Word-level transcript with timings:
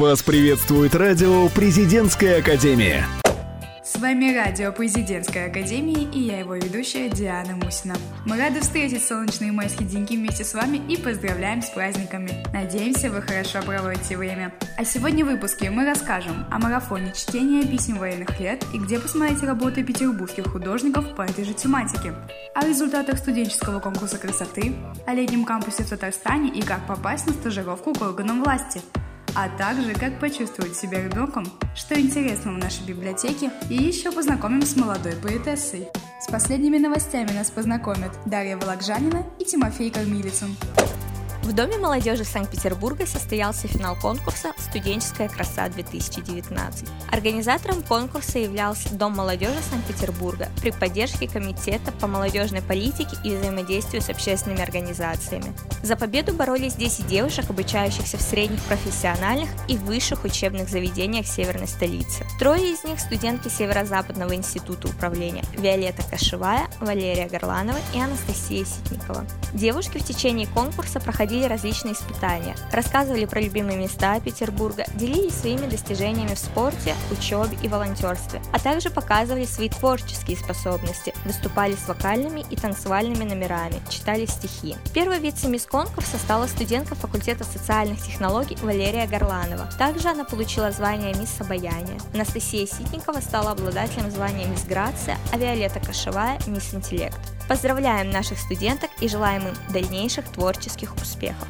Вас 0.00 0.22
приветствует 0.22 0.94
радио 0.94 1.50
«Президентская 1.50 2.38
академия». 2.38 3.04
С 3.84 3.98
вами 3.98 4.34
радио 4.34 4.72
«Президентская 4.72 5.50
академия» 5.50 6.04
и 6.04 6.20
я 6.20 6.38
его 6.38 6.54
ведущая 6.54 7.10
Диана 7.10 7.54
Мусина. 7.54 7.96
Мы 8.24 8.38
рады 8.38 8.60
встретить 8.60 9.04
солнечные 9.04 9.52
майские 9.52 9.86
деньги 9.86 10.16
вместе 10.16 10.42
с 10.42 10.54
вами 10.54 10.80
и 10.88 10.96
поздравляем 10.96 11.60
с 11.60 11.68
праздниками. 11.68 12.30
Надеемся, 12.50 13.10
вы 13.10 13.20
хорошо 13.20 13.60
проводите 13.60 14.16
время. 14.16 14.54
А 14.78 14.86
сегодня 14.86 15.22
в 15.22 15.28
выпуске 15.28 15.68
мы 15.68 15.84
расскажем 15.84 16.46
о 16.50 16.58
марафоне 16.58 17.12
чтения 17.14 17.66
писем 17.66 17.98
военных 17.98 18.40
лет 18.40 18.64
и 18.72 18.78
где 18.78 18.98
посмотреть 18.98 19.42
работы 19.42 19.82
петербургских 19.84 20.46
художников 20.46 21.14
по 21.14 21.22
этой 21.22 21.44
же 21.44 21.52
тематике, 21.52 22.14
о 22.54 22.66
результатах 22.66 23.18
студенческого 23.18 23.80
конкурса 23.80 24.16
красоты, 24.16 24.72
о 25.04 25.12
летнем 25.12 25.44
кампусе 25.44 25.82
в 25.82 25.90
Татарстане 25.90 26.48
и 26.48 26.62
как 26.62 26.86
попасть 26.86 27.26
на 27.26 27.34
стажировку 27.34 27.92
к 27.92 28.00
органам 28.00 28.42
власти– 28.42 28.80
а 29.34 29.48
также 29.48 29.94
как 29.94 30.18
почувствовать 30.20 30.76
себя 30.76 31.02
ребенком, 31.02 31.46
что 31.74 31.98
интересно 32.00 32.52
в 32.52 32.58
нашей 32.58 32.84
библиотеке 32.84 33.50
и 33.68 33.74
еще 33.74 34.12
познакомим 34.12 34.62
с 34.62 34.76
молодой 34.76 35.12
поэтессой. 35.16 35.88
С 36.20 36.30
последними 36.30 36.78
новостями 36.78 37.32
нас 37.32 37.50
познакомят 37.50 38.12
Дарья 38.26 38.56
Волокжанина 38.56 39.26
и 39.38 39.44
Тимофей 39.44 39.90
Кормилицын. 39.90 40.54
В 41.50 41.52
Доме 41.52 41.78
молодежи 41.78 42.22
Санкт-Петербурга 42.22 43.06
состоялся 43.06 43.66
финал 43.66 43.96
конкурса 43.96 44.52
«Студенческая 44.56 45.28
краса-2019». 45.28 46.88
Организатором 47.10 47.82
конкурса 47.82 48.38
являлся 48.38 48.94
Дом 48.94 49.16
молодежи 49.16 49.58
Санкт-Петербурга 49.68 50.48
при 50.60 50.70
поддержке 50.70 51.26
Комитета 51.26 51.90
по 51.90 52.06
молодежной 52.06 52.62
политике 52.62 53.16
и 53.24 53.34
взаимодействию 53.34 54.00
с 54.00 54.08
общественными 54.08 54.62
организациями. 54.62 55.52
За 55.82 55.96
победу 55.96 56.32
боролись 56.32 56.74
10 56.74 57.08
девушек, 57.08 57.50
обучающихся 57.50 58.16
в 58.16 58.22
средних 58.22 58.62
профессиональных 58.62 59.48
и 59.66 59.76
высших 59.76 60.22
учебных 60.22 60.68
заведениях 60.68 61.26
северной 61.26 61.66
столицы. 61.66 62.24
Трое 62.38 62.74
из 62.74 62.84
них– 62.84 63.00
студентки 63.00 63.48
Северо-Западного 63.48 64.36
института 64.36 64.86
управления 64.86 65.42
Виолетта 65.58 66.04
Кашевая, 66.08 66.68
Валерия 66.78 67.28
Горланова 67.28 67.78
и 67.92 68.00
Анастасия 68.00 68.64
Ситникова. 68.64 69.26
Девушки 69.52 69.98
в 69.98 70.04
течение 70.04 70.46
конкурса 70.46 71.00
проходили 71.00 71.39
проходили 71.40 71.44
различные 71.46 71.94
испытания, 71.94 72.54
рассказывали 72.72 73.24
про 73.24 73.40
любимые 73.40 73.78
места 73.78 74.20
Петербурга, 74.20 74.84
делились 74.94 75.34
своими 75.34 75.66
достижениями 75.66 76.34
в 76.34 76.38
спорте, 76.38 76.94
учебе 77.10 77.56
и 77.62 77.68
волонтерстве, 77.68 78.40
а 78.52 78.58
также 78.58 78.90
показывали 78.90 79.44
свои 79.44 79.68
творческие 79.68 80.36
способности, 80.36 81.14
выступали 81.24 81.74
с 81.74 81.88
вокальными 81.88 82.44
и 82.50 82.56
танцевальными 82.56 83.24
номерами, 83.24 83.80
читали 83.88 84.26
стихи. 84.26 84.76
Первой 84.94 85.18
вице-мисс 85.18 85.66
конкурса 85.66 86.18
стала 86.18 86.46
студентка 86.46 86.94
факультета 86.94 87.44
социальных 87.44 88.02
технологий 88.02 88.56
Валерия 88.62 89.06
Горланова. 89.06 89.68
Также 89.78 90.08
она 90.08 90.24
получила 90.24 90.70
звание 90.70 91.14
мисс 91.14 91.40
Обаяния. 91.40 91.98
Анастасия 92.14 92.66
Ситникова 92.66 93.20
стала 93.20 93.52
обладателем 93.52 94.10
звания 94.10 94.46
мисс 94.46 94.64
Грация, 94.64 95.16
а 95.32 95.38
Виолетта 95.38 95.80
Кашевая– 95.80 96.38
мисс 96.46 96.74
Интеллект. 96.74 97.39
Поздравляем 97.50 98.12
наших 98.12 98.38
студенток 98.38 98.90
и 99.00 99.08
желаем 99.08 99.48
им 99.48 99.54
дальнейших 99.72 100.24
творческих 100.28 100.94
успехов. 100.94 101.48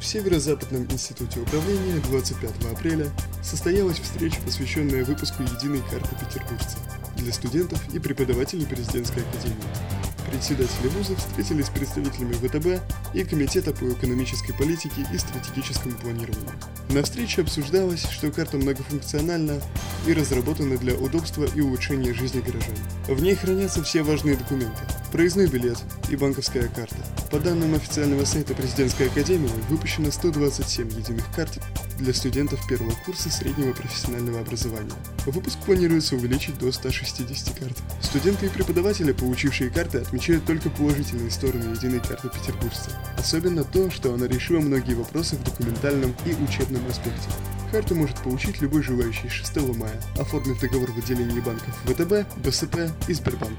В 0.00 0.04
Северо-Западном 0.04 0.90
институте 0.90 1.38
управления 1.38 2.00
25 2.08 2.50
апреля 2.72 3.06
состоялась 3.40 4.00
встреча, 4.00 4.40
посвященная 4.44 5.04
выпуску 5.04 5.44
единой 5.44 5.82
карты 5.88 6.08
петербуржца 6.16 6.78
для 7.16 7.32
студентов 7.32 7.78
и 7.94 8.00
преподавателей 8.00 8.66
президентской 8.66 9.20
академии. 9.20 10.03
Председатели 10.30 10.88
вузов 10.88 11.18
встретились 11.18 11.66
с 11.66 11.70
представителями 11.70 12.32
ВТБ 12.32 12.82
и 13.14 13.24
Комитета 13.24 13.72
по 13.72 13.84
экономической 13.84 14.52
политике 14.52 15.06
и 15.12 15.18
стратегическому 15.18 15.94
планированию. 15.96 16.52
На 16.90 17.02
встрече 17.02 17.42
обсуждалось, 17.42 18.04
что 18.10 18.30
карта 18.30 18.56
многофункциональна 18.56 19.60
и 20.06 20.12
разработана 20.12 20.76
для 20.76 20.94
удобства 20.94 21.44
и 21.54 21.60
улучшения 21.60 22.12
жизни 22.14 22.40
горожан. 22.40 22.74
В 23.06 23.22
ней 23.22 23.34
хранятся 23.34 23.82
все 23.82 24.02
важные 24.02 24.36
документы– 24.36 24.82
проездной 25.12 25.46
билет 25.46 25.78
и 26.08 26.16
банковская 26.16 26.68
карта. 26.68 26.96
По 27.30 27.38
данным 27.38 27.74
официального 27.74 28.24
сайта 28.24 28.54
Президентской 28.54 29.08
академии, 29.08 29.50
выпущено 29.68 30.10
127 30.10 30.88
единых 30.88 31.24
карт 31.34 31.60
для 31.98 32.12
студентов 32.12 32.66
первого 32.68 32.92
курса 33.04 33.30
среднего 33.30 33.72
профессионального 33.72 34.40
образования. 34.40 34.92
Выпуск 35.26 35.58
планируется 35.64 36.16
увеличить 36.16 36.58
до 36.58 36.70
160 36.72 37.58
карт. 37.58 37.76
Студенты 38.00 38.46
и 38.46 38.48
преподаватели, 38.48 39.12
получившие 39.12 39.70
карты, 39.70 39.98
отмечают 39.98 40.44
только 40.44 40.70
положительные 40.70 41.30
стороны 41.30 41.74
единой 41.74 42.00
карты 42.00 42.28
петербуржца. 42.28 42.90
Особенно 43.16 43.64
то, 43.64 43.90
что 43.90 44.14
она 44.14 44.26
решила 44.26 44.60
многие 44.60 44.94
вопросы 44.94 45.36
в 45.36 45.44
документальном 45.44 46.14
и 46.26 46.34
учебном 46.42 46.86
аспекте. 46.86 47.28
Карту 47.70 47.94
может 47.96 48.16
получить 48.22 48.60
любой 48.60 48.82
желающий 48.82 49.28
6 49.28 49.56
мая, 49.76 50.00
оформив 50.18 50.60
договор 50.60 50.92
в 50.92 50.98
отделении 50.98 51.40
банков 51.40 51.74
ВТБ, 51.86 52.26
БСП 52.44 52.90
и 53.08 53.14
Сбербанк. 53.14 53.58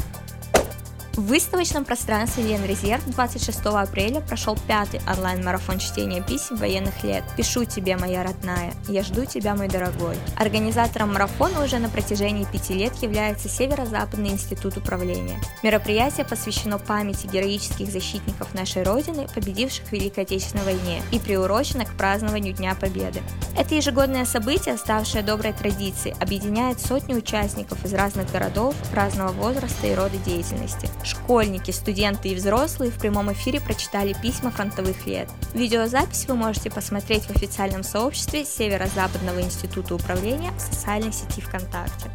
В 1.16 1.28
выставочном 1.28 1.86
пространстве 1.86 2.44
Ленрезерв 2.44 3.06
26 3.06 3.66
апреля 3.68 4.20
прошел 4.20 4.58
пятый 4.68 5.00
онлайн-марафон 5.10 5.80
чтения 5.80 6.22
писем 6.22 6.58
военных 6.58 7.06
лет 7.06 7.24
«Пишу 7.38 7.64
тебе, 7.64 7.96
моя 7.96 8.22
родная, 8.22 8.74
я 8.90 9.02
жду 9.02 9.24
тебя, 9.24 9.56
мой 9.56 9.70
дорогой». 9.70 10.18
Организатором 10.38 11.14
марафона 11.14 11.64
уже 11.64 11.80
на 11.80 11.88
протяжении 11.88 12.44
пяти 12.44 12.74
лет 12.74 12.96
является 13.02 13.48
Северо-Западный 13.48 14.32
институт 14.32 14.76
управления. 14.76 15.40
Мероприятие 15.64 16.26
посвящено 16.26 16.80
памяти 16.80 17.28
героических 17.28 17.90
защитников 17.90 18.54
нашей 18.54 18.84
Родины, 18.84 19.30
победивших 19.34 19.86
в 19.86 19.92
Великой 19.94 20.26
Отечественной 20.26 20.66
войне, 20.66 21.02
и 21.14 21.20
приурочено 21.20 21.86
к 21.86 21.96
празднованию 21.96 22.54
Дня 22.54 22.76
Победы. 22.76 23.22
Это 23.58 23.76
ежегодное 23.76 24.26
событие, 24.26 24.76
ставшее 24.78 25.24
доброй 25.24 25.54
традицией, 25.54 26.14
объединяет 26.20 26.82
сотни 26.82 27.14
участников 27.14 27.86
из 27.86 27.94
разных 27.94 28.30
городов, 28.34 28.76
разного 28.94 29.32
возраста 29.32 29.88
и 29.88 29.96
рода 29.96 30.18
деятельности. 30.18 30.90
Школьники, 31.06 31.70
студенты 31.70 32.30
и 32.30 32.36
взрослые 32.36 32.90
в 32.90 32.98
прямом 32.98 33.32
эфире 33.32 33.62
прочитали 33.62 34.16
письма 34.24 34.50
фронтовых 34.50 35.06
лет. 35.06 35.30
Видеозапись 35.54 36.26
вы 36.28 36.34
можете 36.34 36.72
посмотреть 36.72 37.26
в 37.26 37.30
официальном 37.30 37.84
сообществе 37.84 38.44
Северо-Западного 38.44 39.42
института 39.42 39.94
управления 39.94 40.52
в 40.58 40.62
социальной 40.62 41.14
сети 41.14 41.42
ВКонтакте. 41.42 42.10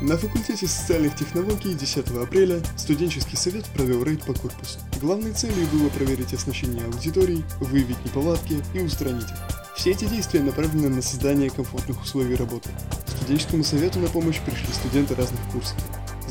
На 0.00 0.16
факультете 0.16 0.68
социальных 0.68 1.16
технологий 1.16 1.74
10 1.74 2.08
апреля 2.22 2.60
студенческий 2.76 3.36
совет 3.36 3.64
провел 3.66 4.04
рейд 4.04 4.22
по 4.22 4.32
корпусу. 4.32 4.78
Главной 5.00 5.32
целью 5.32 5.66
было 5.72 5.88
проверить 5.88 6.32
оснащение 6.34 6.84
аудиторий, 6.84 7.44
выявить 7.60 8.04
неполадки 8.04 8.62
и 8.74 8.80
устранить 8.80 9.24
их. 9.24 9.38
Все 9.76 9.90
эти 9.90 10.04
действия 10.04 10.40
направлены 10.40 10.88
на 10.88 11.02
создание 11.02 11.50
комфортных 11.50 12.00
условий 12.02 12.36
работы. 12.36 12.70
Студенческому 13.06 13.64
совету 13.64 13.98
на 13.98 14.08
помощь 14.08 14.40
пришли 14.40 14.72
студенты 14.72 15.14
разных 15.16 15.40
курсов. 15.52 15.76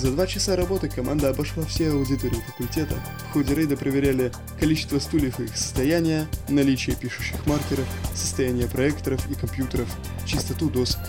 За 0.01 0.09
два 0.09 0.25
часа 0.25 0.55
работы 0.55 0.89
команда 0.89 1.29
обошла 1.29 1.63
все 1.63 1.91
аудитории 1.91 2.41
факультета. 2.47 2.95
В 3.29 3.33
ходе 3.33 3.53
рейда 3.53 3.77
проверяли 3.77 4.31
количество 4.59 4.97
стульев 4.97 5.39
и 5.39 5.43
их 5.43 5.55
состояние, 5.55 6.27
наличие 6.49 6.95
пишущих 6.95 7.45
маркеров, 7.45 7.85
состояние 8.15 8.67
проекторов 8.67 9.29
и 9.29 9.35
компьютеров, 9.35 9.87
чистоту 10.25 10.71
досок. 10.71 11.01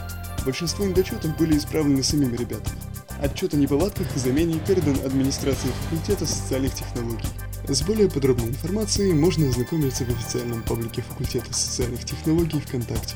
Большинство 0.45 0.85
недочетов 0.85 1.35
были 1.39 1.57
исправлены 1.57 2.03
самими 2.03 2.37
ребятами. 2.37 2.77
Отчет 3.23 3.55
о 3.55 3.57
неполадках 3.57 4.15
и 4.15 4.19
замене 4.19 4.59
передан 4.59 4.99
администрации 5.07 5.71
факультета 5.85 6.27
социальных 6.27 6.75
технологий. 6.75 7.29
С 7.67 7.81
более 7.81 8.11
подробной 8.11 8.49
информацией 8.49 9.15
можно 9.15 9.49
ознакомиться 9.49 10.05
в 10.05 10.11
официальном 10.11 10.63
паблике 10.65 11.01
факультета 11.01 11.51
социальных 11.55 12.05
технологий 12.05 12.61
ВКонтакте. 12.61 13.15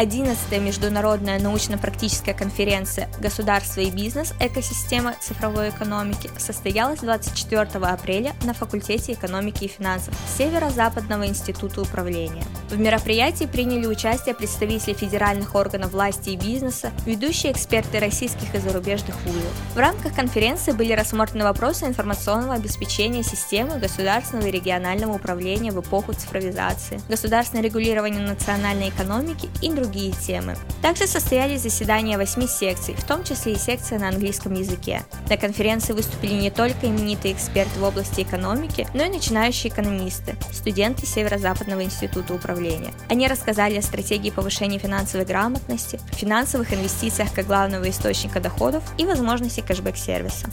11-я 0.00 0.60
международная 0.60 1.38
научно-практическая 1.38 2.32
конференция 2.32 3.10
«Государство 3.20 3.82
и 3.82 3.90
бизнес. 3.90 4.32
Экосистема 4.40 5.14
цифровой 5.20 5.68
экономики» 5.68 6.30
состоялась 6.38 7.00
24 7.00 7.62
апреля 7.84 8.32
на 8.44 8.54
факультете 8.54 9.12
экономики 9.12 9.64
и 9.64 9.68
финансов 9.68 10.14
Северо-Западного 10.38 11.26
института 11.26 11.82
управления. 11.82 12.44
В 12.70 12.78
мероприятии 12.78 13.44
приняли 13.44 13.86
участие 13.86 14.34
представители 14.34 14.94
федеральных 14.94 15.54
органов 15.54 15.92
власти 15.92 16.30
и 16.30 16.36
бизнеса, 16.36 16.92
ведущие 17.04 17.52
эксперты 17.52 17.98
российских 17.98 18.54
и 18.54 18.58
зарубежных 18.58 19.16
вузов. 19.26 19.52
В 19.74 19.78
рамках 19.78 20.14
конференции 20.14 20.72
были 20.72 20.94
рассмотрены 20.94 21.44
вопросы 21.44 21.84
информационного 21.84 22.54
обеспечения 22.54 23.22
системы 23.22 23.78
государственного 23.78 24.46
и 24.46 24.50
регионального 24.50 25.16
управления 25.16 25.72
в 25.72 25.80
эпоху 25.80 26.14
цифровизации, 26.14 27.02
государственное 27.10 27.62
регулирование 27.62 28.22
национальной 28.22 28.88
экономики 28.88 29.50
и 29.60 29.68
другие 29.70 29.89
другие 29.90 30.12
темы. 30.12 30.56
Также 30.82 31.06
состоялись 31.06 31.62
заседания 31.62 32.16
восьми 32.16 32.46
секций, 32.46 32.94
в 32.94 33.04
том 33.04 33.24
числе 33.24 33.54
и 33.54 33.58
секция 33.58 33.98
на 33.98 34.08
английском 34.08 34.54
языке. 34.54 35.02
На 35.28 35.36
конференции 35.36 35.92
выступили 35.92 36.34
не 36.34 36.50
только 36.50 36.86
именитые 36.86 37.34
эксперты 37.34 37.78
в 37.78 37.82
области 37.82 38.22
экономики, 38.22 38.86
но 38.94 39.04
и 39.04 39.08
начинающие 39.08 39.72
экономисты, 39.72 40.36
студенты 40.52 41.06
Северо-Западного 41.06 41.82
института 41.82 42.34
управления. 42.34 42.92
Они 43.08 43.26
рассказали 43.26 43.78
о 43.78 43.82
стратегии 43.82 44.30
повышения 44.30 44.78
финансовой 44.78 45.26
грамотности, 45.26 46.00
финансовых 46.12 46.72
инвестициях 46.72 47.32
как 47.34 47.46
главного 47.46 47.88
источника 47.90 48.40
доходов 48.40 48.84
и 48.96 49.04
возможности 49.04 49.60
кэшбэк-сервиса. 49.60 50.48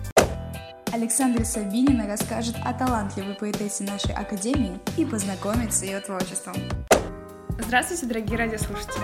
Александра 0.91 1.43
Сабинина 1.43 2.07
расскажет 2.07 2.55
о 2.65 2.73
талантливой 2.73 3.35
поэтессе 3.35 3.83
нашей 3.83 4.13
академии 4.13 4.79
и 4.97 5.05
познакомит 5.05 5.73
с 5.73 5.83
ее 5.83 5.99
творчеством. 5.99 6.55
Здравствуйте, 7.59 8.05
дорогие 8.05 8.37
радиослушатели! 8.37 9.03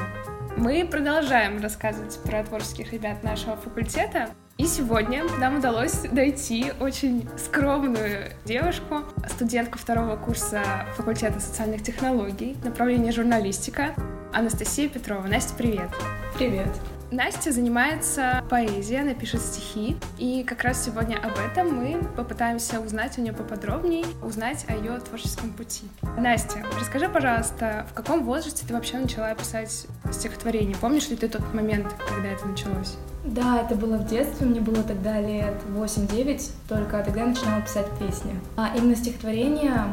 Мы 0.55 0.87
продолжаем 0.89 1.59
рассказывать 1.61 2.17
про 2.23 2.43
творческих 2.43 2.93
ребят 2.93 3.23
нашего 3.23 3.57
факультета. 3.57 4.29
И 4.57 4.65
сегодня 4.67 5.23
нам 5.39 5.57
удалось 5.57 6.01
дойти 6.11 6.71
очень 6.79 7.27
скромную 7.37 8.31
девушку, 8.45 9.01
студентку 9.27 9.79
второго 9.79 10.15
курса 10.15 10.63
факультета 10.95 11.39
социальных 11.39 11.81
технологий, 11.81 12.55
направление 12.63 13.11
журналистика, 13.11 13.95
Анастасия 14.31 14.87
Петрова. 14.87 15.27
Настя, 15.27 15.55
привет! 15.57 15.89
Привет! 16.37 16.69
Настя 17.13 17.51
занимается 17.51 18.43
поэзией, 18.49 19.01
она 19.01 19.13
пишет 19.13 19.39
стихи, 19.39 19.95
и 20.17 20.43
как 20.43 20.63
раз 20.63 20.83
сегодня 20.83 21.17
об 21.17 21.37
этом 21.37 21.71
мы 21.71 22.03
попытаемся 22.17 22.79
узнать 22.79 23.19
у 23.19 23.21
нее 23.21 23.33
поподробнее, 23.33 24.03
узнать 24.23 24.65
о 24.67 24.73
ее 24.73 24.99
творческом 24.99 25.51
пути. 25.51 25.83
Настя, 26.17 26.65
расскажи, 26.79 27.07
пожалуйста, 27.07 27.85
в 27.91 27.93
каком 27.93 28.23
возрасте 28.23 28.65
ты 28.67 28.73
вообще 28.73 28.97
начала 28.97 29.35
писать 29.35 29.85
стихотворение? 30.11 30.75
Помнишь 30.75 31.07
ли 31.09 31.15
ты 31.15 31.27
тот 31.27 31.53
момент, 31.53 31.85
когда 32.09 32.29
это 32.29 32.47
началось? 32.47 32.97
Да, 33.23 33.61
это 33.61 33.75
было 33.75 33.97
в 33.97 34.07
детстве, 34.07 34.47
мне 34.47 34.59
было 34.59 34.81
тогда 34.81 35.21
лет 35.21 35.61
8-9, 35.69 36.49
только 36.67 37.03
тогда 37.03 37.19
я 37.19 37.27
начинала 37.27 37.61
писать 37.61 37.85
песни. 37.99 38.33
А 38.57 38.75
именно 38.75 38.95
стихотворение 38.95 39.85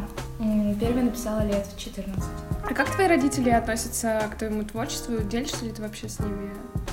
первое 0.81 1.05
написала 1.05 1.45
лет 1.45 1.67
в 1.67 1.79
14. 1.79 2.25
А 2.63 2.75
как 2.75 2.91
твои 2.91 3.07
родители 3.07 3.51
относятся 3.51 4.29
к 4.33 4.37
твоему 4.39 4.65
творчеству? 4.65 5.19
Делишься 5.19 5.65
ли 5.65 5.73
ты 5.73 5.83
вообще 5.83 6.09
с 6.09 6.19
ними 6.19 6.51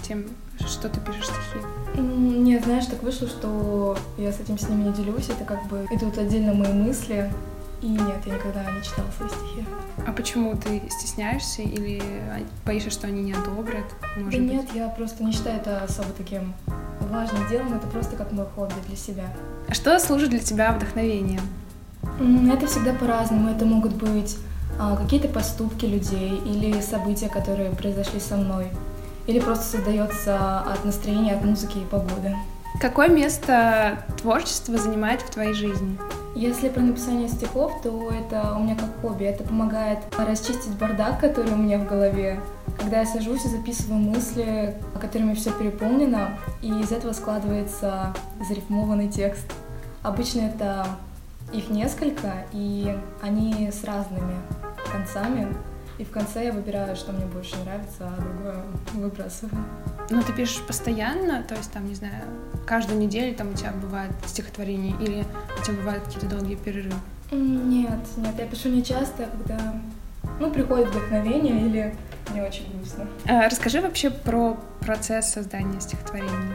тем, 0.08 0.26
что 0.60 0.90
ты 0.90 1.00
пишешь 1.00 1.26
стихи? 1.26 1.66
Нет, 2.00 2.66
знаешь, 2.66 2.86
так 2.86 3.02
вышло, 3.04 3.28
что 3.28 3.98
я 4.18 4.32
с 4.32 4.40
этим 4.40 4.58
с 4.58 4.68
ними 4.68 4.84
не 4.84 4.94
делюсь. 4.94 5.30
Это 5.30 5.46
как 5.46 5.66
бы 5.68 5.88
идут 5.92 6.18
отдельно 6.18 6.54
мои 6.54 6.74
мысли. 6.74 7.32
И 7.82 7.88
нет, 7.88 8.26
я 8.26 8.34
никогда 8.34 8.72
не 8.72 8.84
читала 8.84 9.08
свои 9.16 9.30
стихи. 9.30 9.66
А 10.06 10.12
почему 10.12 10.58
ты 10.58 10.82
стесняешься 10.90 11.62
или 11.62 12.02
боишься, 12.66 12.90
что 12.90 13.08
они 13.08 13.22
не 13.22 13.34
одобрят? 13.34 13.86
Может 14.18 14.32
да 14.32 14.38
быть? 14.38 14.52
нет, 14.52 14.66
я 14.74 14.90
просто 14.90 15.24
не 15.24 15.32
считаю 15.32 15.58
это 15.58 15.84
особо 15.84 16.10
таким 16.10 16.54
важным 17.02 17.48
делом. 17.50 17.76
Это 17.76 17.86
просто 17.88 18.16
как 18.16 18.32
мой 18.32 18.48
хобби 18.56 18.74
для 18.88 18.96
себя. 18.96 19.26
А 19.68 19.74
что 19.74 19.98
служит 20.00 20.32
для 20.32 20.40
тебя 20.40 20.74
вдохновением? 20.74 21.42
Это 22.19 22.68
всегда 22.68 22.94
по-разному. 22.94 23.50
Это 23.50 23.66
могут 23.66 23.94
быть 23.94 24.38
а, 24.80 24.96
какие-то 24.96 25.28
поступки 25.28 25.86
людей 25.86 26.42
или 26.46 26.81
события, 26.81 27.30
которые 27.30 27.72
произошли 27.72 28.19
со 28.19 28.38
мной 28.38 28.68
или 29.28 29.40
просто 29.40 29.78
создается 29.78 30.60
от 30.62 30.84
настроения, 30.86 31.36
от 31.36 31.44
музыки 31.44 31.80
и 31.80 31.86
погоды. 31.86 32.36
Какое 32.80 33.10
место 33.10 34.06
творчество 34.22 34.78
занимает 34.78 35.22
в 35.22 35.30
твоей 35.30 35.54
жизни? 35.54 35.98
Если 36.36 36.69
про 36.69 36.81
написание 36.81 37.28
стихов, 37.28 37.81
то 37.81 38.12
это 38.12 38.56
у 38.56 38.63
меня 38.63 38.75
как 38.75 39.02
хобби. 39.02 39.25
Это 39.25 39.44
помогает 39.44 40.00
расчистить 40.18 40.78
бардак, 40.80 41.20
который 41.20 41.54
у 41.54 41.58
меня 41.58 41.80
в 41.80 41.88
голове. 41.88 42.40
Когда 42.80 43.00
я 43.00 43.06
сажусь 43.06 43.44
и 43.46 43.50
записываю 43.50 44.00
мысли, 44.00 44.75
которыми 45.02 45.34
все 45.34 45.52
переполнено, 45.52 46.38
и 46.62 46.70
из 46.70 46.92
этого 46.92 47.13
складывается 47.13 48.13
зарифмованный 48.48 49.10
текст. 49.10 49.52
Обычно 50.04 50.42
это 50.42 50.86
их 51.52 51.70
несколько, 51.70 52.46
и 52.52 52.98
они 53.22 53.72
с 53.72 53.84
разными 53.84 54.36
концами. 54.92 55.56
И 55.98 56.06
в 56.06 56.12
конце 56.12 56.46
я 56.46 56.54
выбираю, 56.54 56.96
что 56.96 57.12
мне 57.12 57.26
больше 57.26 57.56
нравится, 57.58 58.02
а 58.02 58.22
другое 58.22 58.64
выбрасываю. 58.94 59.64
Ну, 60.10 60.22
ты 60.22 60.32
пишешь 60.32 60.62
постоянно, 60.66 61.44
то 61.44 61.56
есть 61.56 61.72
там, 61.72 61.88
не 61.88 61.96
знаю, 61.96 62.24
каждую 62.66 63.00
неделю 63.00 63.36
там 63.36 63.52
у 63.52 63.54
тебя 63.54 63.72
бывает 63.72 64.12
стихотворение 64.26 64.96
или 65.02 65.26
у 65.60 65.64
тебя 65.64 65.76
бывают 65.78 66.04
какие-то 66.04 66.30
долгие 66.30 66.56
перерывы? 66.56 66.96
Нет, 67.32 68.00
нет, 68.18 68.36
я 68.38 68.46
пишу 68.46 68.70
не 68.70 68.84
часто, 68.84 69.26
когда, 69.26 69.60
ну, 70.40 70.52
приходит 70.52 70.90
вдохновение 70.90 71.60
или 71.66 71.96
мне 72.30 72.44
очень 72.44 72.72
грустно. 72.78 73.08
А, 73.26 73.50
расскажи 73.50 73.82
вообще 73.82 74.10
про 74.12 74.58
процесс 74.82 75.32
создания 75.32 75.80
стихотворений. 75.82 76.54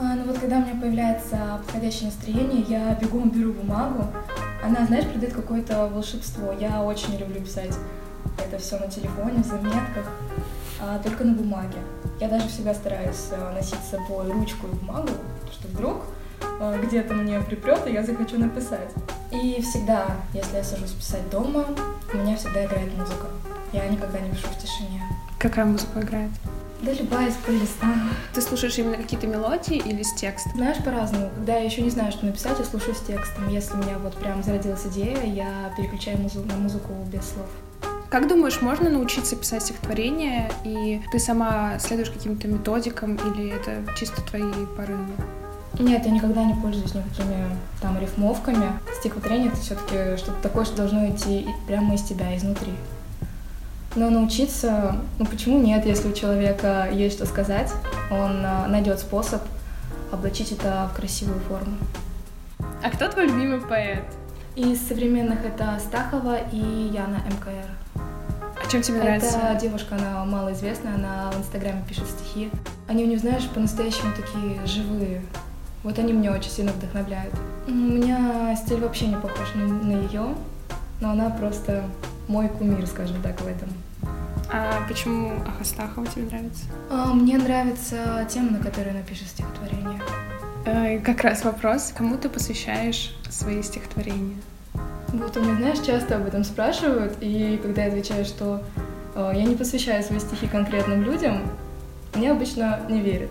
А, 0.00 0.14
ну 0.14 0.24
вот 0.24 0.38
когда 0.38 0.56
у 0.56 0.60
меня 0.62 0.80
появляется 0.80 1.60
подходящее 1.64 2.06
настроение, 2.06 2.64
я 2.66 2.94
бегом 2.94 3.28
беру 3.28 3.52
бумагу. 3.52 4.06
Она, 4.64 4.86
знаешь, 4.86 5.04
придает 5.04 5.34
какое-то 5.34 5.88
волшебство. 5.88 6.52
Я 6.52 6.82
очень 6.82 7.18
люблю 7.18 7.40
писать 7.42 7.76
это 8.38 8.58
все 8.58 8.78
на 8.78 8.88
телефоне, 8.88 9.42
в 9.42 9.46
заметках, 9.46 10.06
а 10.80 10.98
только 11.00 11.24
на 11.24 11.34
бумаге. 11.34 11.76
Я 12.18 12.28
даже 12.28 12.48
всегда 12.48 12.72
стараюсь 12.72 13.28
э, 13.30 13.52
носить 13.52 13.78
с 13.84 13.90
собой 13.90 14.30
ручку 14.32 14.68
и 14.68 14.70
бумагу, 14.70 15.10
что 15.52 15.68
вдруг 15.68 16.04
э, 16.60 16.80
где-то 16.82 17.12
мне 17.12 17.38
припрет, 17.40 17.86
и 17.86 17.92
я 17.92 18.02
захочу 18.02 18.38
написать. 18.38 18.90
И 19.30 19.60
всегда, 19.60 20.06
если 20.32 20.56
я 20.56 20.64
сажусь 20.64 20.92
писать 20.92 21.28
дома, 21.30 21.66
у 22.12 22.16
меня 22.16 22.36
всегда 22.36 22.64
играет 22.64 22.96
музыка. 22.96 23.26
Я 23.72 23.86
никогда 23.86 24.18
не 24.18 24.30
пишу 24.30 24.48
в 24.48 24.58
тишине. 24.58 25.02
Какая 25.38 25.66
музыка 25.66 26.00
играет? 26.00 26.30
Да 26.82 26.92
любая 26.92 27.28
из 27.28 27.34
плейлиста. 27.34 27.86
Ты 28.32 28.40
слушаешь 28.40 28.78
именно 28.78 28.96
какие-то 28.96 29.26
мелодии 29.26 29.76
или 29.76 30.02
с 30.02 30.14
текстом? 30.14 30.52
Знаешь, 30.54 30.82
по-разному. 30.82 31.30
Когда 31.36 31.56
я 31.58 31.64
еще 31.64 31.82
не 31.82 31.90
знаю, 31.90 32.10
что 32.10 32.24
написать, 32.24 32.58
я 32.58 32.64
слушаю 32.64 32.94
с 32.94 33.00
текстом. 33.00 33.48
Если 33.50 33.74
у 33.74 33.76
меня 33.76 33.98
вот 33.98 34.16
прям 34.16 34.42
зародилась 34.42 34.86
идея, 34.86 35.22
я 35.24 35.74
переключаю 35.76 36.18
музыку 36.18 36.48
на 36.48 36.56
музыку 36.56 36.92
без 37.12 37.20
слов. 37.20 37.46
Как 38.08 38.28
думаешь, 38.28 38.62
можно 38.62 38.88
научиться 38.88 39.36
писать 39.36 39.62
стихотворение, 39.62 40.50
и 40.64 41.02
ты 41.12 41.18
сама 41.18 41.78
следуешь 41.78 42.10
каким-то 42.10 42.48
методикам, 42.48 43.16
или 43.16 43.50
это 43.50 43.84
чисто 43.94 44.22
твои 44.22 44.50
порывы? 44.76 45.04
Нет, 45.78 46.04
я 46.04 46.10
никогда 46.10 46.44
не 46.44 46.54
пользуюсь 46.54 46.94
никакими 46.94 47.46
там 47.80 48.00
рифмовками. 48.00 48.72
Стихотворение— 48.98 49.48
это 49.52 49.60
все-таки 49.60 50.16
что-то 50.16 50.42
такое, 50.42 50.64
что 50.64 50.78
должно 50.78 51.08
идти 51.08 51.46
прямо 51.66 51.94
из 51.94 52.02
тебя, 52.02 52.36
изнутри. 52.36 52.72
Но 53.96 54.08
научиться, 54.08 54.96
ну 55.18 55.26
почему 55.26 55.60
нет, 55.60 55.84
если 55.84 56.08
у 56.08 56.12
человека 56.12 56.88
есть 56.92 57.16
что 57.16 57.26
сказать, 57.26 57.72
он 58.10 58.42
а, 58.44 58.66
найдет 58.68 59.00
способ 59.00 59.42
облачить 60.12 60.52
это 60.52 60.88
в 60.92 60.96
красивую 60.96 61.40
форму. 61.40 61.76
А 62.82 62.90
кто 62.90 63.08
твой 63.08 63.26
любимый 63.26 63.60
поэт? 63.60 64.04
Из 64.54 64.86
современных 64.86 65.44
это 65.44 65.78
Стахова 65.80 66.38
и 66.52 66.90
Яна 66.92 67.22
МКР. 67.26 67.80
Чем 68.70 68.82
тебе 68.82 68.98
нравится? 68.98 69.38
Это 69.38 69.60
девушка, 69.60 69.96
она 69.96 70.24
малоизвестная, 70.24 70.94
она 70.94 71.32
в 71.32 71.40
Инстаграме 71.40 71.82
пишет 71.88 72.06
стихи. 72.06 72.50
Они 72.86 73.02
у 73.02 73.08
нее, 73.08 73.18
знаешь, 73.18 73.48
по-настоящему 73.48 74.12
такие 74.14 74.64
живые. 74.64 75.22
Вот 75.82 75.98
они 75.98 76.12
меня 76.12 76.30
очень 76.30 76.52
сильно 76.52 76.70
вдохновляют. 76.70 77.34
У 77.66 77.72
меня 77.72 78.54
стиль 78.54 78.80
вообще 78.80 79.08
не 79.08 79.16
похож 79.16 79.54
на, 79.56 79.66
на 79.66 79.92
ее, 80.02 80.36
но 81.00 81.10
она 81.10 81.30
просто 81.30 81.82
мой 82.30 82.48
кумир, 82.48 82.86
скажем 82.86 83.20
так, 83.22 83.40
в 83.40 83.46
этом. 83.46 83.68
А 84.52 84.86
почему 84.88 85.32
Ахастахова 85.46 86.06
тебе 86.06 86.26
нравится? 86.26 86.62
А, 86.88 87.12
мне 87.12 87.36
нравится 87.36 88.26
тема, 88.28 88.52
на 88.52 88.58
которой 88.60 88.90
она 88.90 89.02
пишет 89.02 89.28
стихотворение. 89.28 90.00
А, 90.64 90.98
как 91.00 91.22
раз 91.22 91.44
вопрос, 91.44 91.92
кому 91.96 92.16
ты 92.16 92.28
посвящаешь 92.28 93.16
свои 93.28 93.62
стихотворения? 93.62 94.36
Вот 95.08 95.36
у 95.36 95.40
меня, 95.40 95.56
знаешь, 95.56 95.80
часто 95.80 96.16
об 96.16 96.26
этом 96.26 96.44
спрашивают, 96.44 97.16
и 97.20 97.58
когда 97.60 97.82
я 97.82 97.88
отвечаю, 97.88 98.24
что 98.24 98.62
э, 99.16 99.32
я 99.34 99.42
не 99.42 99.56
посвящаю 99.56 100.04
свои 100.04 100.20
стихи 100.20 100.46
конкретным 100.46 101.02
людям, 101.02 101.42
мне 102.14 102.30
обычно 102.30 102.78
не 102.88 103.00
верят. 103.00 103.30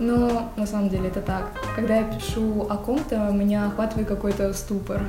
Но 0.00 0.50
на 0.56 0.66
самом 0.66 0.88
деле 0.88 1.08
это 1.08 1.20
так. 1.20 1.52
Когда 1.76 1.96
я 1.96 2.04
пишу 2.04 2.66
о 2.68 2.76
ком-то, 2.76 3.30
меня 3.30 3.66
охватывает 3.66 4.08
какой-то 4.08 4.52
ступор. 4.52 5.02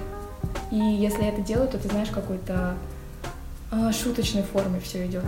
И 0.72 0.78
если 0.78 1.24
я 1.24 1.30
это 1.30 1.42
делаю, 1.42 1.68
то 1.68 1.78
ты 1.78 1.88
знаешь, 1.90 2.10
какой-то 2.10 2.76
э, 3.72 3.92
шуточной 3.92 4.44
форме 4.44 4.80
все 4.80 5.06
идет. 5.06 5.26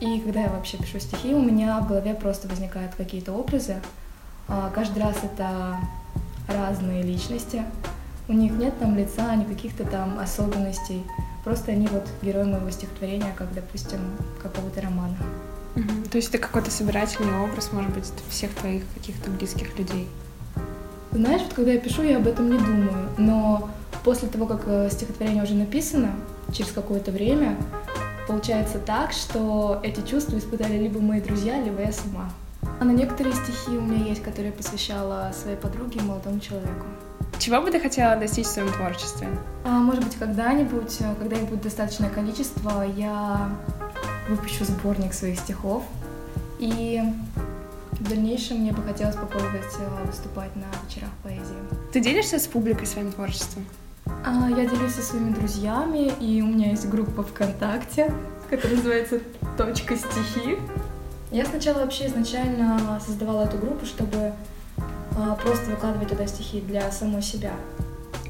И 0.00 0.20
когда 0.20 0.42
я 0.42 0.48
вообще 0.48 0.78
пишу 0.78 0.98
стихи, 1.00 1.34
у 1.34 1.42
меня 1.42 1.80
в 1.80 1.88
голове 1.88 2.14
просто 2.14 2.48
возникают 2.48 2.94
какие-то 2.94 3.32
образы. 3.32 3.76
Э, 4.48 4.70
каждый 4.74 5.02
раз 5.02 5.16
это 5.22 5.76
разные 6.48 7.02
личности. 7.02 7.62
У 8.26 8.32
них 8.32 8.52
нет 8.52 8.78
там 8.78 8.96
лица, 8.96 9.34
ни 9.36 9.44
каких-то 9.44 9.84
там 9.84 10.18
особенностей. 10.18 11.04
Просто 11.44 11.72
они 11.72 11.86
вот 11.86 12.06
герои 12.22 12.44
моего 12.44 12.70
стихотворения, 12.70 13.32
как, 13.36 13.54
допустим, 13.54 14.00
какого-то 14.42 14.82
романа. 14.82 15.16
Угу. 15.76 16.08
То 16.10 16.16
есть 16.16 16.28
это 16.28 16.38
какой-то 16.38 16.70
собирательный 16.70 17.40
образ, 17.40 17.72
может 17.72 17.92
быть, 17.92 18.04
всех 18.28 18.54
твоих 18.54 18.82
каких-то 18.94 19.30
близких 19.30 19.78
людей? 19.78 20.08
Знаешь, 21.12 21.42
вот 21.42 21.54
когда 21.54 21.72
я 21.72 21.80
пишу, 21.80 22.02
я 22.02 22.18
об 22.18 22.26
этом 22.26 22.50
не 22.50 22.58
думаю. 22.58 23.08
Но 23.16 23.70
после 24.04 24.28
того, 24.28 24.46
как 24.46 24.62
э, 24.66 24.88
стихотворение 24.90 25.42
уже 25.42 25.54
написано, 25.54 26.12
через 26.52 26.72
какое-то 26.72 27.10
время, 27.10 27.56
получается 28.26 28.78
так, 28.78 29.12
что 29.12 29.80
эти 29.82 30.00
чувства 30.00 30.38
испытали 30.38 30.78
либо 30.78 31.00
мои 31.00 31.20
друзья, 31.20 31.60
либо 31.62 31.80
я 31.80 31.92
сама. 31.92 32.30
А 32.80 32.84
на 32.84 32.92
некоторые 32.92 33.34
стихи 33.34 33.76
у 33.76 33.80
меня 33.80 34.06
есть, 34.06 34.22
которые 34.22 34.50
я 34.50 34.56
посвящала 34.56 35.32
своей 35.32 35.56
подруге 35.56 36.00
и 36.00 36.02
молодому 36.02 36.40
человеку. 36.40 36.86
Чего 37.38 37.60
бы 37.60 37.70
ты 37.70 37.80
хотела 37.80 38.16
достичь 38.16 38.46
в 38.46 38.50
своем 38.50 38.72
творчестве? 38.72 39.28
А, 39.64 39.70
может 39.78 40.04
быть, 40.04 40.16
когда-нибудь, 40.16 40.96
э, 41.00 41.14
когда 41.18 41.36
их 41.36 41.48
будет 41.48 41.62
достаточное 41.62 42.10
количество, 42.10 42.82
я 42.96 43.50
выпущу 44.28 44.64
сборник 44.64 45.14
своих 45.14 45.38
стихов. 45.38 45.84
И 46.58 47.00
в 47.92 48.08
дальнейшем 48.08 48.58
мне 48.58 48.72
бы 48.72 48.82
хотелось 48.82 49.16
попробовать 49.16 49.74
э, 49.78 50.06
выступать 50.06 50.54
на 50.56 50.66
вечерах 50.84 51.10
поэзии. 51.22 51.56
Ты 51.92 52.00
делишься 52.00 52.38
с 52.38 52.46
публикой 52.46 52.86
своим 52.86 53.12
творчеством? 53.12 53.64
А, 54.28 54.48
я 54.50 54.66
делюсь 54.66 54.92
со 54.94 55.02
своими 55.02 55.32
друзьями, 55.32 56.12
и 56.20 56.42
у 56.42 56.46
меня 56.46 56.70
есть 56.70 56.86
группа 56.88 57.22
ВКонтакте. 57.22 58.12
который 58.50 58.76
называется 58.76 59.20
«Точка 59.56 59.96
стихи». 59.96 60.58
Я 61.30 61.44
сначала 61.44 61.80
вообще 61.80 62.06
изначально 62.06 62.98
создавала 63.04 63.44
эту 63.44 63.58
группу, 63.58 63.84
чтобы 63.84 64.32
а, 65.16 65.34
просто 65.34 65.70
выкладывать 65.70 66.08
туда 66.08 66.26
стихи 66.26 66.60
для 66.60 66.90
самой 66.90 67.22
себя. 67.22 67.52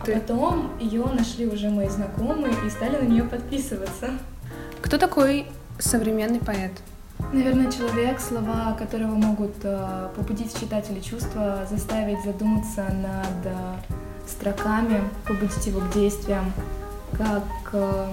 А 0.01 0.05
Ты- 0.05 0.15
потом 0.15 0.71
ее 0.81 1.05
нашли 1.05 1.47
уже 1.47 1.71
мои 1.71 1.89
знакомые 1.89 2.55
и 2.67 2.71
стали 2.71 2.97
на 2.97 3.09
нее 3.09 3.25
подписываться. 3.25 4.11
Кто 4.83 4.99
такой 4.99 5.47
современный 5.79 6.41
поэт? 6.41 6.73
Наверное, 7.33 7.71
человек, 7.71 8.21
слова 8.21 8.77
которого 8.79 9.15
могут 9.15 9.55
э, 9.65 10.09
побудить 10.17 10.53
в 10.55 10.61
читателе 10.61 11.01
чувства, 11.01 11.67
заставить 11.69 12.23
задуматься 12.25 12.85
над 12.85 13.47
строками, 14.29 15.03
побудить 15.27 15.67
его 15.67 15.81
к 15.81 15.91
действиям, 15.93 16.53
как... 17.17 17.45
э, 17.73 18.09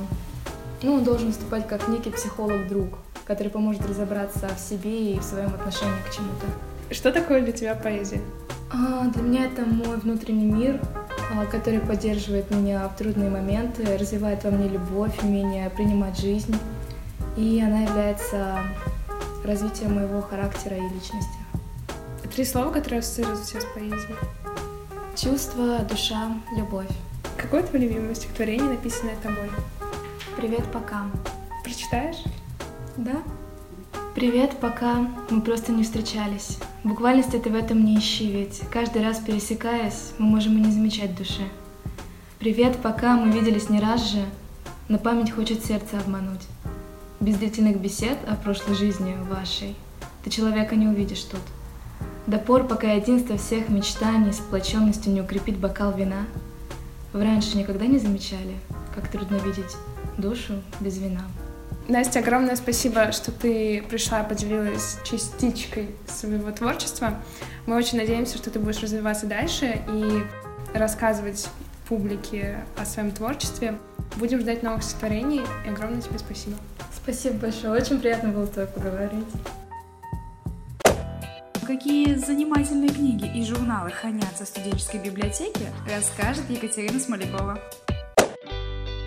ну, 0.81 0.95
он 0.95 1.03
должен 1.03 1.27
выступать 1.27 1.67
как 1.67 1.87
некий 1.87 2.11
психолог-друг, 2.11 2.97
который 3.25 3.49
поможет 3.49 3.85
разобраться 3.87 4.49
в 4.55 4.59
себе 4.59 5.13
и 5.13 5.19
в 5.19 5.23
своем 5.23 5.47
отношении 5.47 6.01
к 6.07 6.13
чему-то. 6.13 6.93
Что 6.93 7.11
такое 7.11 7.41
для 7.41 7.51
тебя 7.51 7.75
поэзия? 7.75 8.21
А, 8.71 9.07
Для 9.07 9.21
меня 9.23 9.45
это 9.45 9.65
мой 9.65 9.97
внутренний 9.97 10.45
мир, 10.45 10.79
а, 11.33 11.45
который 11.45 11.79
поддерживает 11.79 12.51
меня 12.51 12.87
в 12.87 12.95
трудные 12.95 13.29
моменты, 13.29 13.97
развивает 13.97 14.43
во 14.43 14.51
мне 14.51 14.67
любовь, 14.67 15.23
умение 15.23 15.69
принимать 15.69 16.19
жизнь. 16.19 16.55
И 17.37 17.61
она 17.65 17.81
является 17.81 18.59
развитием 19.43 19.95
моего 19.95 20.21
характера 20.21 20.75
и 20.77 20.81
личности. 20.81 21.37
Три 22.33 22.43
слова, 22.43 22.71
которые 22.71 22.99
ассоциируются 22.99 23.61
с 23.61 23.65
поэзией. 23.73 24.15
Чувство, 25.15 25.79
душа, 25.89 26.29
любовь. 26.57 26.89
Какое 27.37 27.63
твое 27.63 27.87
любимое 27.87 28.15
стихотворение, 28.15 28.67
написанное 28.67 29.15
тобой? 29.23 29.49
Привет, 30.35 30.69
пока. 30.73 31.05
Прочитаешь? 31.63 32.21
Да? 32.97 33.23
Привет, 34.13 34.57
пока 34.59 35.07
мы 35.29 35.39
просто 35.39 35.71
не 35.71 35.83
встречались. 35.83 36.57
Буквальности 36.83 37.37
ты 37.37 37.49
в 37.49 37.55
этом 37.55 37.85
не 37.85 37.97
ищи, 37.97 38.29
ведь 38.29 38.59
каждый 38.69 39.03
раз 39.03 39.19
пересекаясь, 39.19 40.11
мы 40.17 40.25
можем 40.25 40.57
и 40.57 40.61
не 40.61 40.71
замечать 40.71 41.15
души. 41.15 41.47
Привет, 42.37 42.79
пока 42.83 43.15
мы 43.15 43.31
виделись 43.31 43.69
не 43.69 43.79
раз 43.79 44.11
же, 44.11 44.25
но 44.89 44.99
память 44.99 45.31
хочет 45.31 45.63
сердце 45.63 45.97
обмануть. 45.97 46.45
Без 47.21 47.37
длительных 47.37 47.79
бесед 47.79 48.17
о 48.27 48.35
прошлой 48.35 48.75
жизни 48.75 49.15
вашей 49.29 49.77
ты 50.25 50.29
человека 50.29 50.75
не 50.75 50.87
увидишь 50.87 51.23
тут. 51.23 51.39
До 52.27 52.39
пор, 52.39 52.67
пока 52.67 52.93
единство 52.93 53.37
всех 53.37 53.69
мечтаний 53.69 54.33
сплоченностью 54.33 55.13
не 55.13 55.21
укрепит 55.21 55.57
бокал 55.57 55.91
вина, 55.93 56.25
вы 57.13 57.23
раньше 57.23 57.55
никогда 57.55 57.85
не 57.85 57.99
замечали, 57.99 58.55
как 58.95 59.07
трудно 59.09 59.35
видеть 59.35 59.75
душу 60.17 60.61
без 60.79 60.97
вина. 60.97 61.21
Настя, 61.87 62.19
огромное 62.19 62.55
спасибо, 62.55 63.11
что 63.11 63.31
ты 63.31 63.83
пришла 63.83 64.21
и 64.21 64.27
поделилась 64.27 64.97
частичкой 65.03 65.91
своего 66.07 66.51
творчества. 66.51 67.13
Мы 67.67 67.75
очень 67.75 67.99
надеемся, 67.99 68.37
что 68.37 68.49
ты 68.49 68.59
будешь 68.59 68.81
развиваться 68.81 69.27
дальше 69.27 69.81
и 69.93 70.23
рассказывать 70.75 71.47
публике 71.87 72.65
о 72.75 72.85
своем 72.85 73.11
творчестве. 73.11 73.77
Будем 74.15 74.39
ждать 74.39 74.63
новых 74.63 74.83
стихотворений, 74.83 75.43
и 75.65 75.69
огромное 75.69 76.01
тебе 76.01 76.17
спасибо. 76.17 76.57
Спасибо 76.91 77.35
большое, 77.35 77.73
очень 77.73 77.99
приятно 77.99 78.29
было 78.29 78.45
с 78.47 78.49
тобой 78.49 78.67
поговорить. 78.67 79.25
Какие 81.65 82.13
занимательные 82.13 82.91
книги 82.91 83.25
и 83.35 83.43
журналы 83.43 83.89
хранятся 83.89 84.45
в 84.45 84.47
студенческой 84.47 85.01
библиотеке, 85.01 85.71
расскажет 85.91 86.47
Екатерина 86.47 86.99
Смолякова. 86.99 87.59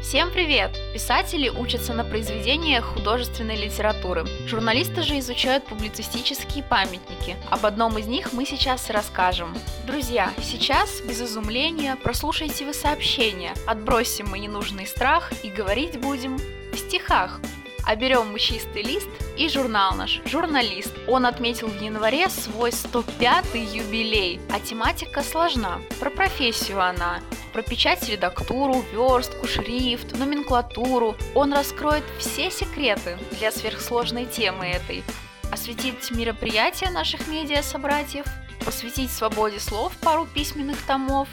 Всем 0.03 0.33
привет! 0.33 0.73
Писатели 0.93 1.49
учатся 1.49 1.95
на 1.95 2.03
произведениях 2.03 2.85
художественной 2.85 3.55
литературы. 3.55 4.27
Журналисты 4.47 5.03
же 5.03 5.21
изучают 5.21 5.67
публицистические 5.67 6.65
памятники. 6.65 7.37
Об 7.49 7.65
одном 7.65 7.97
из 7.97 8.09
них 8.09 8.33
мы 8.33 8.45
сейчас 8.45 8.91
расскажем. 8.91 9.55
Друзья, 9.87 10.33
сейчас, 10.43 11.00
без 11.03 11.23
изумления, 11.23 11.95
прослушайте 11.95 12.65
вы 12.65 12.75
сообщение, 12.75 13.53
отбросим 13.69 14.31
мы 14.31 14.41
ненужный 14.41 14.87
страх 14.87 15.33
и 15.45 15.49
говорить 15.49 16.00
будем 16.00 16.38
в 16.73 16.77
стихах. 16.77 17.41
А 17.88 17.97
берем 17.97 18.37
чистый 18.37 18.83
лист 18.83 19.09
и 19.38 19.49
журнал 19.49 19.95
наш, 19.95 20.21
журналист. 20.26 20.92
Он 21.07 21.25
отметил 21.25 21.68
в 21.68 21.80
январе 21.80 22.28
свой 22.28 22.68
105-й 22.68 23.78
юбилей, 23.78 24.42
а 24.52 24.61
тематика 24.61 25.23
сложна. 25.23 25.80
Про 25.99 26.11
профессию 26.11 26.83
она, 26.83 27.21
про 27.54 27.62
печать, 27.62 28.07
редактуру, 28.07 28.85
верстку, 28.92 29.47
шрифт, 29.47 30.18
номенклатуру. 30.18 31.16
Он 31.35 31.54
раскроет 31.54 32.04
все 32.18 32.50
секреты 32.50 33.16
для 33.38 33.50
сверхсложной 33.50 34.26
темы 34.26 34.66
этой. 34.66 35.02
Осветить 35.50 36.11
мероприятия 36.11 36.90
наших 36.90 37.26
медиа-собратьев, 37.26 38.26
посвятить 38.66 39.11
свободе 39.11 39.61
слов 39.61 39.95
пару 40.02 40.26
письменных 40.26 40.76
томов. 40.83 41.26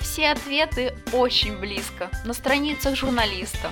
Все 0.00 0.30
ответы 0.30 0.92
очень 1.12 1.56
близко, 1.56 2.10
на 2.24 2.34
страницах 2.34 2.96
журналиста. 2.96 3.70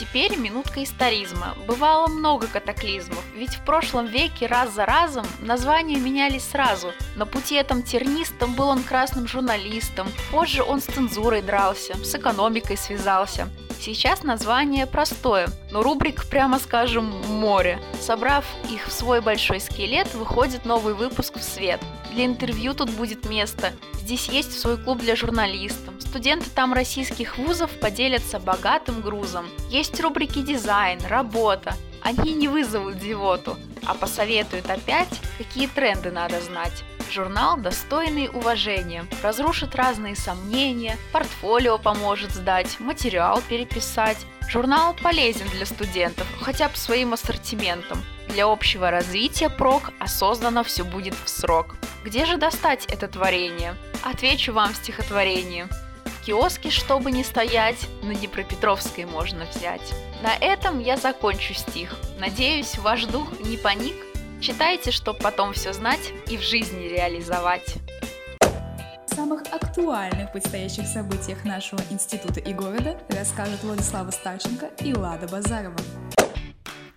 Теперь 0.00 0.38
минутка 0.38 0.82
историзма. 0.82 1.54
Бывало 1.66 2.06
много 2.06 2.46
катаклизмов, 2.46 3.22
ведь 3.36 3.56
в 3.56 3.64
прошлом 3.66 4.06
веке 4.06 4.46
раз 4.46 4.72
за 4.72 4.86
разом 4.86 5.26
названия 5.40 5.96
менялись 5.96 6.42
сразу. 6.42 6.94
На 7.16 7.26
пути 7.26 7.56
этом 7.56 7.82
тернистом 7.82 8.54
был 8.54 8.68
он 8.68 8.82
красным 8.82 9.28
журналистом, 9.28 10.08
позже 10.30 10.62
он 10.62 10.80
с 10.80 10.86
цензурой 10.86 11.42
дрался, 11.42 12.02
с 12.02 12.14
экономикой 12.14 12.78
связался. 12.78 13.50
Сейчас 13.78 14.22
название 14.22 14.86
простое, 14.86 15.50
но 15.70 15.82
рубрик, 15.82 16.24
прямо 16.30 16.58
скажем, 16.58 17.04
море. 17.28 17.78
Собрав 18.00 18.46
их 18.70 18.86
в 18.86 18.92
свой 18.92 19.20
большой 19.20 19.60
скелет, 19.60 20.14
выходит 20.14 20.64
новый 20.64 20.94
выпуск 20.94 21.36
в 21.36 21.42
свет. 21.42 21.80
Для 22.14 22.24
интервью 22.24 22.72
тут 22.72 22.88
будет 22.88 23.28
место. 23.28 23.72
Здесь 23.94 24.30
есть 24.30 24.58
свой 24.58 24.78
клуб 24.78 25.00
для 25.00 25.14
журналистов. 25.14 25.92
Студенты 26.10 26.50
там 26.50 26.72
российских 26.72 27.38
вузов 27.38 27.70
поделятся 27.78 28.40
богатым 28.40 29.00
грузом. 29.00 29.46
Есть 29.68 30.00
рубрики 30.00 30.42
дизайн, 30.42 30.98
работа. 31.08 31.76
Они 32.02 32.34
не 32.34 32.48
вызовут 32.48 32.96
зевоту, 32.96 33.56
а 33.86 33.94
посоветуют 33.94 34.68
опять, 34.68 35.20
какие 35.38 35.68
тренды 35.68 36.10
надо 36.10 36.40
знать. 36.40 36.82
Журнал 37.12 37.58
достойный 37.58 38.28
уважения, 38.28 39.06
разрушит 39.22 39.76
разные 39.76 40.16
сомнения, 40.16 40.96
портфолио 41.12 41.78
поможет 41.78 42.32
сдать, 42.32 42.80
материал 42.80 43.40
переписать. 43.48 44.18
Журнал 44.48 44.96
полезен 45.00 45.46
для 45.50 45.64
студентов, 45.64 46.26
хотя 46.40 46.68
бы 46.68 46.74
своим 46.74 47.12
ассортиментом. 47.12 48.02
Для 48.30 48.46
общего 48.46 48.90
развития 48.90 49.48
прок 49.48 49.92
осознанно 50.00 50.64
все 50.64 50.82
будет 50.82 51.14
в 51.24 51.28
срок. 51.28 51.76
Где 52.04 52.26
же 52.26 52.36
достать 52.36 52.86
это 52.86 53.06
творение? 53.06 53.76
Отвечу 54.02 54.52
вам 54.52 54.72
в 54.72 54.76
стихотворении. 54.76 55.68
В 56.20 56.24
киоске, 56.26 56.68
чтобы 56.68 57.10
не 57.12 57.24
стоять, 57.24 57.86
на 58.02 58.14
Днепропетровской 58.14 59.06
можно 59.06 59.46
взять. 59.46 59.80
На 60.22 60.36
этом 60.36 60.78
я 60.78 60.98
закончу 60.98 61.54
стих. 61.54 61.96
Надеюсь, 62.18 62.76
ваш 62.76 63.06
дух 63.06 63.40
не 63.40 63.56
паник. 63.56 63.96
Читайте, 64.38 64.90
чтобы 64.90 65.18
потом 65.18 65.54
все 65.54 65.72
знать 65.72 66.12
и 66.28 66.36
в 66.36 66.42
жизни 66.42 66.88
реализовать. 66.88 67.76
Самых 69.06 69.42
актуальных 69.50 70.30
предстоящих 70.32 70.86
событиях 70.86 71.44
нашего 71.44 71.80
института 71.88 72.40
и 72.40 72.52
города 72.52 72.98
расскажут 73.08 73.62
Владислава 73.62 74.10
Старченко 74.10 74.68
и 74.84 74.94
Лада 74.94 75.26
Базарова. 75.26 75.76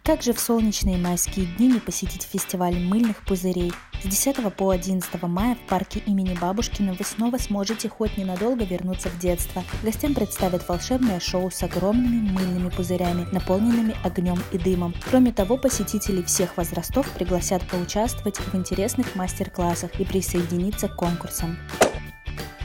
Также 0.03 0.33
в 0.33 0.39
солнечные 0.39 0.97
майские 0.97 1.45
дни 1.45 1.69
не 1.69 1.79
посетить 1.79 2.23
фестиваль 2.23 2.77
мыльных 2.77 3.23
пузырей. 3.23 3.71
С 4.03 4.05
10 4.05 4.53
по 4.53 4.69
11 4.69 5.23
мая 5.23 5.55
в 5.55 5.69
парке 5.69 6.03
имени 6.05 6.37
Бабушкина 6.37 6.93
вы 6.93 7.05
снова 7.05 7.37
сможете 7.37 7.87
хоть 7.87 8.17
ненадолго 8.17 8.65
вернуться 8.65 9.07
в 9.07 9.17
детство. 9.17 9.63
Гостям 9.81 10.13
представят 10.13 10.67
волшебное 10.67 11.21
шоу 11.21 11.49
с 11.49 11.63
огромными 11.63 12.31
мыльными 12.31 12.69
пузырями, 12.69 13.25
наполненными 13.31 13.95
огнем 14.03 14.39
и 14.51 14.57
дымом. 14.57 14.93
Кроме 15.09 15.31
того, 15.31 15.55
посетителей 15.55 16.23
всех 16.23 16.57
возрастов 16.57 17.09
пригласят 17.11 17.65
поучаствовать 17.69 18.39
в 18.39 18.53
интересных 18.55 19.15
мастер-классах 19.15 20.01
и 20.01 20.03
присоединиться 20.03 20.89
к 20.89 20.97
конкурсам. 20.97 21.57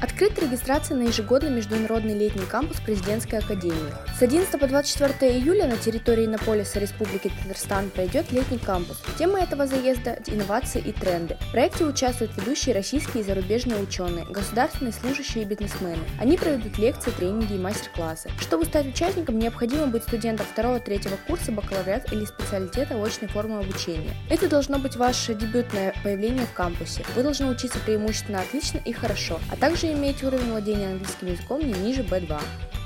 Открыта 0.01 0.43
регистрация 0.43 0.97
на 0.97 1.09
ежегодный 1.09 1.51
международный 1.51 2.17
летний 2.17 2.47
кампус 2.47 2.79
президентской 2.81 3.41
академии. 3.41 3.93
С 4.17 4.23
11 4.23 4.61
по 4.61 4.69
24 4.69 5.37
июля 5.37 5.67
на 5.67 5.77
территории 5.77 6.25
Иннополиса 6.27 6.79
Республики 6.79 7.33
Татарстан 7.43 7.91
пройдет 7.91 8.31
летний 8.31 8.59
кампус. 8.59 9.03
Тема 9.19 9.41
этого 9.41 9.67
заезда– 9.67 10.17
инновации 10.29 10.81
и 10.81 10.93
тренды. 10.93 11.37
В 11.49 11.51
проекте 11.51 11.85
участвуют 11.85 12.37
ведущие 12.37 12.77
российские 12.77 13.25
и 13.25 13.27
зарубежные 13.27 13.81
ученые, 13.81 14.25
государственные 14.27 14.93
служащие 14.93 15.43
и 15.43 15.47
бизнесмены. 15.47 16.05
Они 16.21 16.37
проведут 16.37 16.79
лекции, 16.79 17.11
тренинги 17.11 17.55
и 17.55 17.59
мастер-классы. 17.59 18.31
Чтобы 18.41 18.67
стать 18.67 18.87
участником, 18.87 19.41
необходимо 19.41 19.89
быть 19.89 20.05
студентом 20.05 20.47
2-3 20.57 21.19
курса 21.27 21.51
бакалавриат 21.51 22.13
или 22.13 22.25
специалитета 22.25 23.03
очной 23.03 23.29
формы 23.29 23.59
обучения. 23.59 24.15
Это 24.31 24.49
должно 24.49 24.79
быть 24.79 24.95
ваше 24.95 25.35
дебютное 25.35 25.93
появление 26.05 26.47
в 26.47 26.53
кампусе. 26.53 27.05
Вы 27.17 27.25
должны 27.25 27.47
учиться 27.47 27.81
преимущественно 27.81 28.41
отлично 28.41 28.81
и 28.85 28.93
хорошо, 28.93 29.41
а 29.51 29.57
также 29.57 29.88
иметь 29.93 30.23
уровень 30.23 30.51
владения 30.51 30.89
английским 30.89 31.29
языком 31.29 31.61
не 31.61 31.73
ниже 31.73 32.03
B2. 32.03 32.41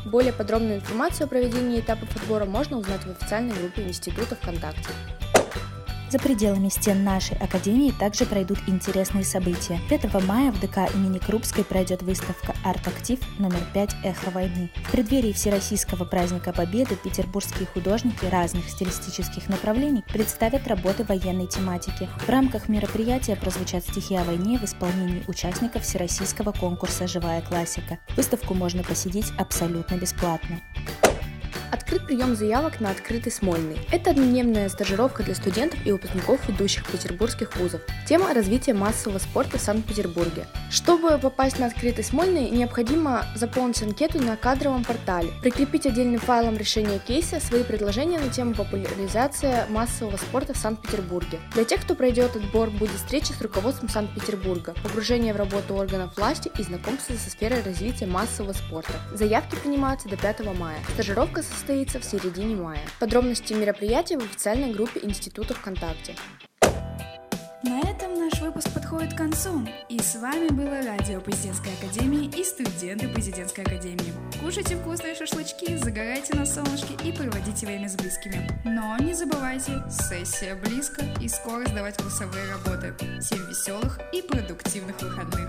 Более 0.06 0.32
подробную 0.32 0.76
информацию 0.76 1.26
о 1.26 1.28
проведении 1.28 1.80
этапов 1.80 2.14
отбора 2.16 2.44
можно 2.44 2.78
узнать 2.78 3.02
в 3.04 3.10
официальной 3.10 3.54
группе 3.54 3.82
Института 3.82 4.34
ВКонтакте. 4.36 4.90
За 6.12 6.18
пределами 6.18 6.68
стен 6.68 7.04
нашей 7.04 7.38
академии 7.38 7.90
также 7.90 8.26
пройдут 8.26 8.58
интересные 8.66 9.24
события. 9.24 9.80
5 9.88 10.12
мая 10.26 10.52
в 10.52 10.60
ДК 10.60 10.80
имени 10.94 11.16
Крупской 11.16 11.64
пройдет 11.64 12.02
выставка 12.02 12.54
«Арт-актив» 12.62 13.18
номер 13.38 13.62
5 13.72 13.96
«Эхо 14.04 14.30
войны». 14.30 14.70
В 14.84 14.90
преддверии 14.90 15.32
Всероссийского 15.32 16.04
праздника 16.04 16.52
Победы 16.52 16.96
петербургские 16.96 17.66
художники 17.66 18.26
разных 18.26 18.68
стилистических 18.68 19.48
направлений 19.48 20.04
представят 20.12 20.68
работы 20.68 21.02
военной 21.04 21.46
тематики. 21.46 22.06
В 22.26 22.28
рамках 22.28 22.68
мероприятия 22.68 23.34
прозвучат 23.34 23.82
стихи 23.82 24.14
о 24.14 24.24
войне 24.24 24.58
в 24.58 24.64
исполнении 24.64 25.24
участников 25.28 25.82
Всероссийского 25.82 26.52
конкурса 26.52 27.08
«Живая 27.08 27.40
классика». 27.40 27.98
Выставку 28.18 28.52
можно 28.52 28.82
посетить 28.82 29.32
абсолютно 29.38 29.94
бесплатно. 29.94 30.60
Открыт 31.92 32.06
прием 32.06 32.34
заявок 32.34 32.80
на 32.80 32.90
открытый 32.90 33.30
Смольный. 33.30 33.76
Это 33.92 34.12
однодневная 34.12 34.70
стажировка 34.70 35.22
для 35.22 35.34
студентов 35.34 35.78
и 35.84 35.92
выпускников 35.92 36.48
ведущих 36.48 36.86
петербургских 36.86 37.54
вузов. 37.56 37.82
Тема 38.08 38.32
развития 38.32 38.72
массового 38.72 39.18
спорта 39.18 39.58
в 39.58 39.60
Санкт-Петербурге. 39.60 40.46
Чтобы 40.70 41.18
попасть 41.18 41.58
на 41.58 41.66
открытый 41.66 42.02
Смольный, 42.02 42.48
необходимо 42.48 43.26
заполнить 43.34 43.82
анкету 43.82 44.22
на 44.22 44.38
кадровом 44.38 44.84
портале, 44.84 45.32
прикрепить 45.42 45.84
отдельным 45.84 46.18
файлом 46.18 46.56
решения 46.56 46.98
кейса 46.98 47.40
свои 47.40 47.62
предложения 47.62 48.18
на 48.18 48.30
тему 48.30 48.54
популяризация 48.54 49.66
массового 49.68 50.16
спорта 50.16 50.54
в 50.54 50.56
Санкт-Петербурге. 50.56 51.40
Для 51.52 51.66
тех, 51.66 51.82
кто 51.82 51.94
пройдет 51.94 52.34
отбор, 52.34 52.70
будет 52.70 52.96
встреча 52.96 53.34
с 53.34 53.42
руководством 53.42 53.90
Санкт-Петербурга, 53.90 54.74
погружение 54.82 55.34
в 55.34 55.36
работу 55.36 55.74
органов 55.74 56.16
власти 56.16 56.50
и 56.58 56.62
знакомство 56.62 57.12
со 57.12 57.28
сферой 57.28 57.60
развития 57.62 58.06
массового 58.06 58.54
спорта. 58.54 58.94
Заявки 59.12 59.56
принимаются 59.56 60.08
до 60.08 60.16
5 60.16 60.56
мая. 60.58 60.78
Стажировка 60.94 61.42
состоит 61.42 61.81
состоится 61.82 62.00
в 62.00 62.04
середине 62.04 62.56
мая. 62.56 62.80
Подробности 63.00 63.52
мероприятия 63.52 64.18
в 64.18 64.22
официальной 64.22 64.72
группе 64.72 65.00
Института 65.02 65.54
ВКонтакте. 65.54 66.14
На 67.64 67.80
этом 67.80 68.18
наш 68.18 68.40
выпуск 68.40 68.72
подходит 68.74 69.14
к 69.14 69.16
концу. 69.16 69.66
И 69.88 69.98
с 69.98 70.16
вами 70.16 70.48
было 70.48 70.82
Радио 70.82 71.20
Президентской 71.20 71.72
Академии 71.74 72.30
и 72.36 72.44
студенты 72.44 73.08
Президентской 73.08 73.62
Академии. 73.62 74.12
Кушайте 74.40 74.76
вкусные 74.76 75.14
шашлычки, 75.14 75.76
загорайте 75.76 76.34
на 76.34 76.44
солнышке 76.44 76.94
и 77.04 77.12
проводите 77.12 77.66
время 77.66 77.88
с 77.88 77.94
близкими. 77.96 78.48
Но 78.64 78.96
не 78.98 79.14
забывайте, 79.14 79.82
сессия 79.90 80.54
близко 80.54 81.04
и 81.20 81.28
скоро 81.28 81.64
сдавать 81.66 81.96
курсовые 81.96 82.44
работы. 82.50 82.94
Всем 83.20 83.38
веселых 83.48 84.00
и 84.12 84.22
продуктивных 84.22 85.00
выходных. 85.00 85.48